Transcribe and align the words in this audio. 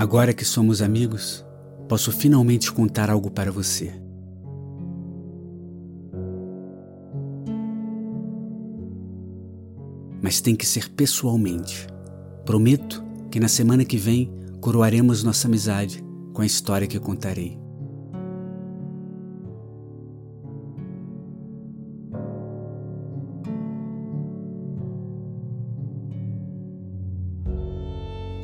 Agora 0.00 0.32
que 0.32 0.46
somos 0.46 0.80
amigos, 0.80 1.44
posso 1.86 2.10
finalmente 2.10 2.72
contar 2.72 3.10
algo 3.10 3.30
para 3.30 3.52
você. 3.52 3.92
Mas 10.22 10.40
tem 10.40 10.56
que 10.56 10.64
ser 10.64 10.88
pessoalmente. 10.88 11.86
Prometo 12.46 13.04
que 13.30 13.38
na 13.38 13.46
semana 13.46 13.84
que 13.84 13.98
vem 13.98 14.32
coroaremos 14.62 15.22
nossa 15.22 15.46
amizade 15.46 16.02
com 16.32 16.40
a 16.40 16.46
história 16.46 16.88
que 16.88 16.98
contarei. 16.98 17.59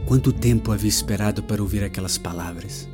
Quanto 0.06 0.32
tempo 0.32 0.70
havia 0.70 0.88
esperado 0.88 1.42
para 1.42 1.60
ouvir 1.60 1.82
aquelas 1.82 2.16
palavras? 2.16 2.88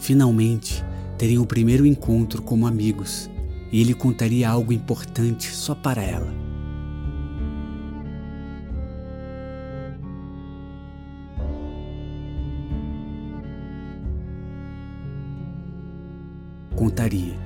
Finalmente, 0.00 0.84
teriam 1.16 1.44
o 1.44 1.46
primeiro 1.46 1.86
encontro 1.86 2.42
como 2.42 2.66
amigos 2.66 3.30
e 3.70 3.80
ele 3.80 3.94
contaria 3.94 4.50
algo 4.50 4.72
importante 4.72 5.54
só 5.54 5.72
para 5.72 6.02
ela. 6.02 6.34
Contaria 16.74 17.38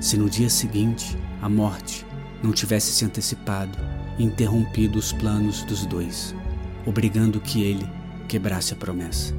se 0.00 0.16
no 0.16 0.30
dia 0.30 0.48
seguinte 0.48 1.18
a 1.42 1.50
morte 1.50 2.06
não 2.42 2.52
tivesse 2.52 2.92
se 2.92 3.04
antecipado 3.04 3.76
e 4.18 4.24
interrompido 4.24 4.98
os 4.98 5.12
planos 5.12 5.62
dos 5.64 5.84
dois, 5.84 6.34
obrigando 6.86 7.40
que 7.40 7.62
ele 7.62 7.95
quebrasse 8.26 8.74
a 8.74 8.76
promessa. 8.76 9.34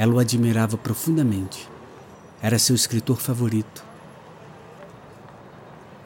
Ela 0.00 0.14
o 0.14 0.18
admirava 0.18 0.78
profundamente. 0.78 1.68
Era 2.40 2.58
seu 2.58 2.74
escritor 2.74 3.20
favorito. 3.20 3.84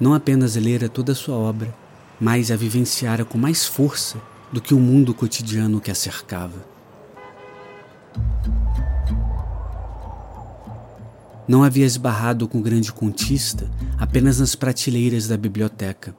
Não 0.00 0.14
apenas 0.14 0.56
lera 0.56 0.88
toda 0.88 1.12
a 1.12 1.14
sua 1.14 1.36
obra, 1.36 1.72
mas 2.20 2.50
a 2.50 2.56
vivenciara 2.56 3.24
com 3.24 3.38
mais 3.38 3.64
força 3.64 4.20
do 4.52 4.60
que 4.60 4.74
o 4.74 4.80
mundo 4.80 5.14
cotidiano 5.14 5.80
que 5.80 5.92
a 5.92 5.94
cercava. 5.94 6.73
Não 11.46 11.62
havia 11.62 11.84
esbarrado 11.84 12.48
com 12.48 12.58
o 12.58 12.62
grande 12.62 12.90
contista 12.90 13.70
apenas 13.98 14.40
nas 14.40 14.54
prateleiras 14.54 15.28
da 15.28 15.36
biblioteca, 15.36 16.16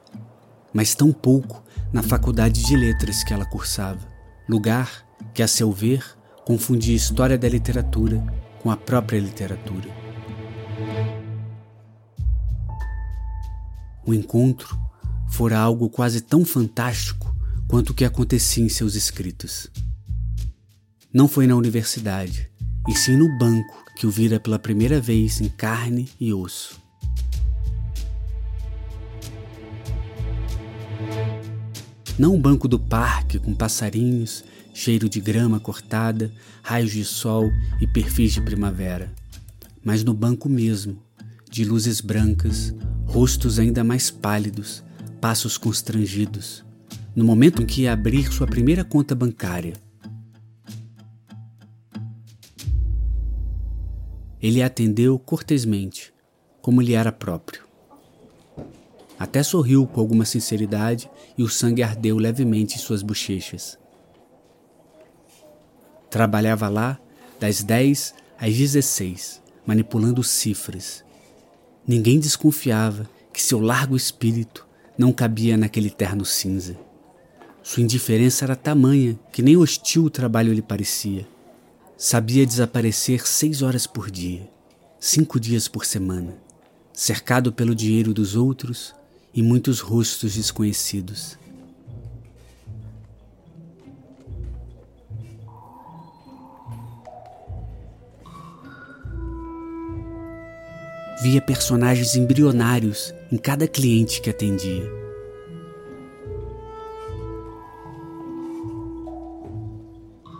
mas 0.71 0.93
tão 0.93 1.11
pouco 1.11 1.63
na 1.91 2.03
faculdade 2.03 2.63
de 2.63 2.75
letras 2.75 3.23
que 3.23 3.33
ela 3.33 3.45
cursava, 3.45 4.07
lugar 4.47 5.03
que, 5.33 5.41
a 5.41 5.47
seu 5.47 5.71
ver, 5.71 6.03
confundia 6.45 6.95
história 6.95 7.37
da 7.37 7.49
literatura 7.49 8.23
com 8.61 8.69
a 8.69 8.77
própria 8.77 9.19
literatura. 9.19 9.89
O 14.05 14.13
encontro 14.13 14.77
fora 15.27 15.57
algo 15.57 15.89
quase 15.89 16.21
tão 16.21 16.45
fantástico 16.45 17.35
quanto 17.67 17.89
o 17.89 17.93
que 17.95 18.05
acontecia 18.05 18.63
em 18.63 18.69
seus 18.69 18.93
escritos. 18.93 19.71
Não 21.11 21.27
foi 21.27 21.47
na 21.47 21.55
universidade, 21.55 22.51
e 22.88 22.95
sim 22.95 23.17
no 23.17 23.28
banco 23.38 23.83
que 23.95 24.05
o 24.05 24.11
vira 24.11 24.39
pela 24.39 24.59
primeira 24.59 25.02
vez 25.02 25.41
em 25.41 25.50
carne 25.50 26.09
e 26.20 26.33
osso. 26.33 26.80
Não 32.17 32.36
o 32.36 32.39
banco 32.39 32.67
do 32.67 32.80
parque 32.80 33.39
com 33.39 33.54
passarinhos, 33.54 34.43
cheiro 34.73 35.09
de 35.09 35.20
grama 35.20 35.59
cortada, 35.59 36.32
raios 36.61 36.92
de 36.92 37.04
sol 37.04 37.49
e 37.82 37.87
perfis 37.87 38.33
de 38.33 38.42
primavera, 38.42 39.11
mas 39.83 40.04
no 40.04 40.14
banco 40.14 40.48
mesmo, 40.48 41.02
de 41.49 41.65
luzes 41.65 41.99
brancas, 41.99 42.73
rostos 43.05 43.59
ainda 43.59 43.83
mais 43.83 44.11
pálidos, 44.11 44.83
passos 45.20 45.58
constrangidos, 45.58 46.64
no 47.15 47.26
momento 47.26 47.61
em 47.61 47.65
que 47.65 47.82
ia 47.82 47.93
abrir 47.93 48.32
sua 48.32 48.48
primeira 48.48 48.83
conta 48.83 49.15
bancária 49.15 49.84
Ele 54.45 54.61
atendeu 54.61 55.17
cortesmente, 55.17 56.14
como 56.61 56.80
lhe 56.80 56.94
era 56.94 57.11
próprio. 57.11 57.64
Até 59.17 59.42
sorriu 59.42 59.88
com 59.88 60.00
alguma 60.00 60.23
sinceridade 60.23 61.10
e 61.36 61.42
o 61.42 61.50
sangue 61.50 61.82
ardeu 61.82 62.20
levemente 62.20 62.76
em 62.76 62.78
suas 62.78 63.02
bochechas. 63.02 63.76
Trabalhava 66.11 66.70
lá 66.70 67.00
das 67.39 67.64
10 67.64 68.14
às 68.38 68.56
16, 68.56 69.42
manipulando 69.66 70.22
cifras. 70.22 71.04
Ninguém 71.88 72.20
desconfiava 72.20 73.10
que 73.33 73.42
seu 73.42 73.60
largo 73.60 73.95
espírito 73.95 74.67
não 74.95 75.12
cabia 75.12 75.58
naquele 75.58 75.89
terno 75.89 76.23
cinza. 76.23 76.77
Sua 77.64 77.82
indiferença 77.82 78.45
era 78.45 78.56
tamanha 78.56 79.20
que 79.32 79.42
nem 79.42 79.58
hostil 79.58 80.04
o 80.04 80.10
trabalho 80.12 80.54
lhe 80.54 80.62
parecia. 80.62 81.27
Sabia 81.98 82.45
desaparecer 82.45 83.26
seis 83.26 83.61
horas 83.61 83.88
por 83.88 84.11
dia, 84.11 84.50
cinco 85.00 85.39
dias 85.39 85.70
por 85.70 85.86
semana, 85.86 86.36
cercado 86.92 87.54
pelo 87.54 87.73
dinheiro 87.73 88.14
dos 88.14 88.36
outros 88.36 88.94
e 89.33 89.42
muitos 89.42 89.80
rostos 89.80 90.36
desconhecidos. 90.36 91.38
Via 101.23 101.42
personagens 101.42 102.17
embrionários 102.17 103.14
em 103.32 103.38
cada 103.38 103.70
cliente 103.70 104.20
que 104.20 104.30
atendia. 104.30 104.83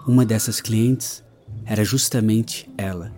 Uma 0.06 0.26
dessas 0.26 0.60
clientes 0.60 1.25
era 1.66 1.84
justamente 1.84 2.70
ela. 2.78 3.12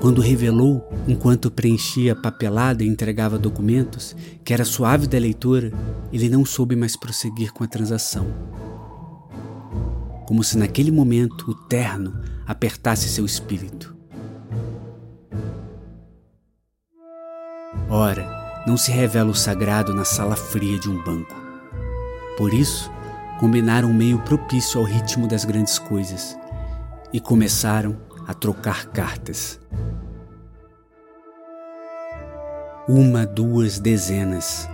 Quando 0.00 0.22
revelou, 0.22 0.88
enquanto 1.06 1.50
preenchia 1.50 2.16
papelada 2.16 2.82
e 2.82 2.88
entregava 2.88 3.38
documentos, 3.38 4.16
que 4.42 4.54
era 4.54 4.64
suave 4.64 5.06
da 5.06 5.18
leitura, 5.18 5.70
ele 6.10 6.30
não 6.30 6.42
soube 6.42 6.74
mais 6.74 6.96
prosseguir 6.96 7.52
com 7.52 7.62
a 7.62 7.66
transação. 7.66 8.26
Como 10.26 10.42
se 10.42 10.56
naquele 10.56 10.90
momento 10.90 11.50
o 11.50 11.54
terno 11.54 12.18
apertasse 12.46 13.10
seu 13.10 13.26
espírito. 13.26 13.94
Ora, 17.90 18.62
não 18.66 18.76
se 18.76 18.90
revela 18.90 19.30
o 19.30 19.34
sagrado 19.34 19.92
na 19.92 20.04
sala 20.04 20.36
fria 20.36 20.78
de 20.78 20.88
um 20.88 21.02
banco. 21.02 21.39
Por 22.36 22.54
isso, 22.54 22.90
combinaram 23.38 23.88
um 23.88 23.94
meio 23.94 24.18
propício 24.20 24.80
ao 24.80 24.86
ritmo 24.86 25.26
das 25.26 25.44
grandes 25.44 25.78
coisas 25.78 26.38
e 27.12 27.20
começaram 27.20 27.96
a 28.26 28.34
trocar 28.34 28.86
cartas. 28.86 29.60
Uma, 32.88 33.26
duas 33.26 33.78
dezenas. 33.78 34.68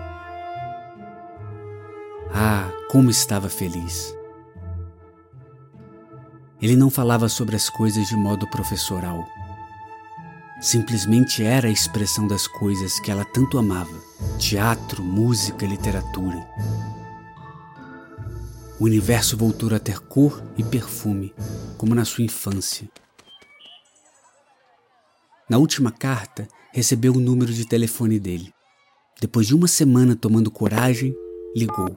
Ah, 2.32 2.70
como 2.90 3.10
estava 3.10 3.48
feliz! 3.48 4.14
Ele 6.60 6.76
não 6.76 6.88
falava 6.88 7.28
sobre 7.28 7.54
as 7.54 7.68
coisas 7.68 8.08
de 8.08 8.16
modo 8.16 8.48
professoral 8.48 9.24
simplesmente 10.60 11.44
era 11.44 11.68
a 11.68 11.70
expressão 11.70 12.26
das 12.26 12.46
coisas 12.46 12.98
que 13.00 13.10
ela 13.10 13.24
tanto 13.24 13.58
amava: 13.58 13.94
teatro, 14.38 15.02
música, 15.02 15.66
literatura. 15.66 16.46
O 18.78 18.84
universo 18.84 19.36
voltou 19.36 19.74
a 19.74 19.78
ter 19.78 20.00
cor 20.00 20.42
e 20.58 20.62
perfume, 20.62 21.34
como 21.78 21.94
na 21.94 22.04
sua 22.04 22.24
infância. 22.24 22.86
Na 25.48 25.56
última 25.56 25.90
carta, 25.90 26.46
recebeu 26.72 27.14
o 27.14 27.20
número 27.20 27.52
de 27.52 27.66
telefone 27.66 28.20
dele. 28.20 28.52
Depois 29.18 29.46
de 29.46 29.54
uma 29.54 29.66
semana 29.66 30.14
tomando 30.14 30.50
coragem, 30.50 31.14
ligou. 31.54 31.96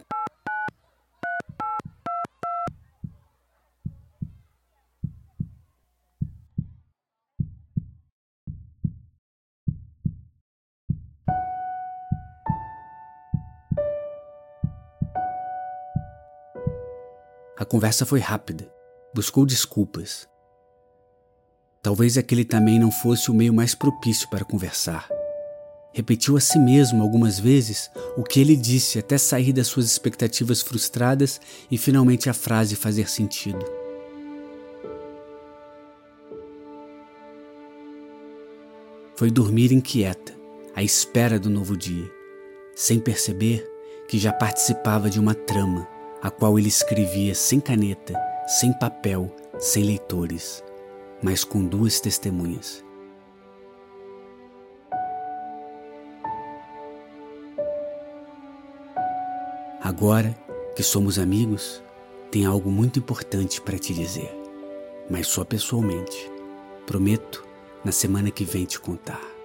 A 17.59 17.65
conversa 17.65 18.05
foi 18.05 18.21
rápida. 18.21 18.71
Buscou 19.13 19.45
desculpas. 19.45 20.25
Talvez 21.83 22.17
aquele 22.17 22.45
também 22.45 22.79
não 22.79 22.89
fosse 22.89 23.29
o 23.29 23.33
meio 23.33 23.53
mais 23.53 23.75
propício 23.75 24.29
para 24.29 24.45
conversar. 24.45 25.09
Repetiu 25.91 26.37
a 26.37 26.39
si 26.39 26.57
mesmo 26.57 27.01
algumas 27.01 27.37
vezes 27.37 27.91
o 28.15 28.23
que 28.23 28.39
ele 28.39 28.55
disse 28.55 28.97
até 28.97 29.17
sair 29.17 29.51
das 29.51 29.67
suas 29.67 29.87
expectativas 29.87 30.61
frustradas 30.61 31.41
e 31.69 31.77
finalmente 31.77 32.29
a 32.29 32.33
frase 32.33 32.77
fazer 32.77 33.09
sentido. 33.09 33.65
Foi 39.17 39.29
dormir 39.29 39.73
inquieta, 39.73 40.33
à 40.73 40.81
espera 40.81 41.37
do 41.37 41.49
novo 41.49 41.75
dia, 41.75 42.09
sem 42.73 43.01
perceber 43.01 43.69
que 44.07 44.17
já 44.17 44.31
participava 44.31 45.09
de 45.09 45.19
uma 45.19 45.35
trama, 45.35 45.98
a 46.21 46.29
qual 46.29 46.59
ele 46.59 46.67
escrevia 46.67 47.33
sem 47.33 47.59
caneta, 47.59 48.13
sem 48.47 48.73
papel, 48.73 49.33
sem 49.57 49.83
leitores, 49.83 50.63
mas 51.21 51.43
com 51.43 51.63
duas 51.63 51.99
testemunhas. 51.99 52.83
Agora 59.81 60.35
que 60.75 60.83
somos 60.83 61.17
amigos, 61.17 61.81
tem 62.31 62.45
algo 62.45 62.69
muito 62.69 62.99
importante 62.99 63.59
para 63.61 63.79
te 63.79 63.93
dizer, 63.93 64.31
mas 65.09 65.27
só 65.27 65.43
pessoalmente. 65.43 66.29
Prometo 66.85 67.45
na 67.83 67.91
semana 67.91 68.29
que 68.29 68.43
vem 68.43 68.65
te 68.65 68.79
contar. 68.79 69.38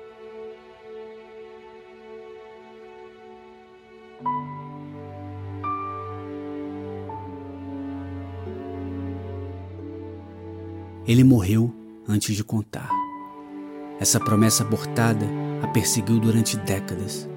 Ele 11.06 11.22
morreu 11.22 11.70
antes 12.08 12.34
de 12.34 12.42
contar. 12.42 12.88
Essa 14.00 14.18
promessa 14.18 14.62
abortada 14.64 15.26
a 15.62 15.68
perseguiu 15.68 16.18
durante 16.18 16.56
décadas. 16.56 17.28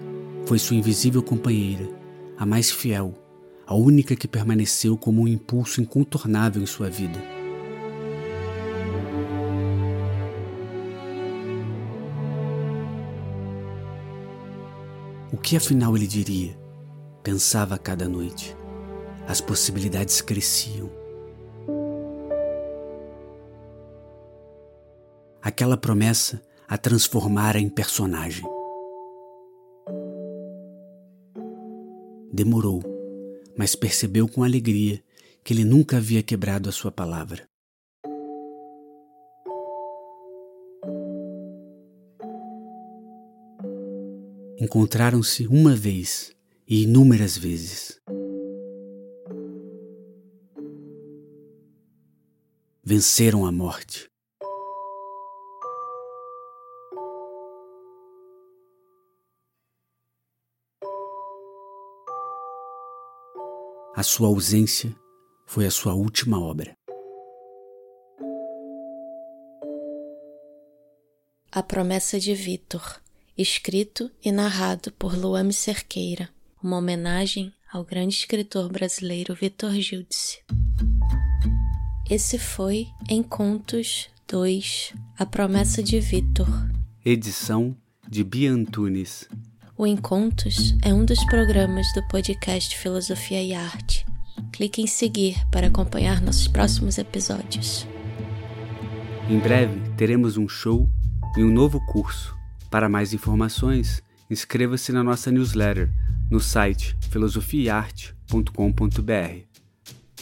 Foi 0.46 0.58
sua 0.58 0.78
invisível 0.78 1.22
companheira, 1.22 1.90
a 2.38 2.46
mais 2.46 2.72
fiel, 2.72 3.14
a 3.66 3.76
única 3.76 4.16
que 4.16 4.28
permaneceu 4.28 4.98
como 4.98 5.22
um 5.22 5.28
impulso 5.28 5.82
incontornável 5.82 6.64
em 6.64 6.66
sua 6.66 6.90
vida. 6.90 7.22
O 15.30 15.38
que 15.38 15.58
afinal 15.58 15.94
ele 15.98 16.08
diria? 16.08 16.58
Pensava 17.22 17.78
cada 17.78 18.08
noite. 18.08 18.56
As 19.28 19.42
possibilidades 19.42 20.22
cresciam. 20.22 20.90
Aquela 25.48 25.78
promessa 25.78 26.42
a 26.68 26.78
transformara 26.78 27.58
em 27.58 27.70
personagem. 27.70 28.44
Demorou, 32.34 32.84
mas 33.58 33.74
percebeu 33.74 34.28
com 34.28 34.44
alegria 34.44 35.02
que 35.46 35.54
ele 35.54 35.64
nunca 35.64 35.96
havia 35.96 36.22
quebrado 36.22 36.68
a 36.68 36.74
sua 36.74 36.92
palavra. 36.92 37.48
encontraram-se 44.60 45.48
uma 45.48 45.76
vez 45.76 46.36
e 46.68 46.84
inúmeras 46.84 47.38
vezes. 47.38 48.02
Venceram 52.84 53.46
a 53.46 53.52
morte. 53.52 54.10
A 63.98 64.04
sua 64.04 64.28
ausência 64.28 64.96
foi 65.48 65.66
a 65.66 65.72
sua 65.72 65.96
última 65.96 66.40
obra. 66.40 66.78
A 71.52 71.64
promessa 71.64 72.20
de 72.20 72.36
Vitor 72.36 73.02
escrito 73.36 74.12
e 74.24 74.32
narrado 74.32 74.92
por 74.92 75.18
Luame 75.18 75.52
Cerqueira, 75.52 76.30
uma 76.62 76.78
homenagem 76.78 77.52
ao 77.74 77.84
grande 77.84 78.14
escritor 78.14 78.72
brasileiro 78.72 79.34
Vitor 79.34 79.72
Gildice. 79.72 80.44
Esse 82.08 82.38
foi 82.38 82.86
Em 83.10 83.24
Contos 83.24 84.12
2, 84.28 84.94
A 85.18 85.26
Promessa 85.26 85.82
de 85.82 86.00
Vitor. 86.00 86.48
Edição 87.04 87.76
de 88.08 88.24
Bia 88.24 88.52
Antunes. 88.52 89.28
O 89.78 89.86
Encontos 89.86 90.76
é 90.84 90.92
um 90.92 91.06
dos 91.06 91.24
programas 91.26 91.86
do 91.94 92.02
podcast 92.08 92.76
Filosofia 92.76 93.44
e 93.44 93.54
Arte. 93.54 94.08
Clique 94.52 94.82
em 94.82 94.88
seguir 94.88 95.38
para 95.52 95.68
acompanhar 95.68 96.20
nossos 96.20 96.48
próximos 96.48 96.98
episódios. 96.98 97.86
Em 99.30 99.38
breve 99.38 99.80
teremos 99.96 100.36
um 100.36 100.50
show 100.50 100.90
e 101.38 101.44
um 101.44 101.52
novo 101.52 101.80
curso 101.86 102.36
para 102.72 102.90
mais 102.90 103.14
informações, 103.14 104.02
inscreva-se 104.32 104.92
na 104.92 105.04
nossa 105.04 105.30
newsletter 105.30 105.92
no 106.28 106.40
site 106.40 106.98
filosofiaarte.com.br. 107.12 109.42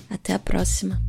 Até 0.10 0.34
a 0.34 0.40
próxima! 0.40 1.01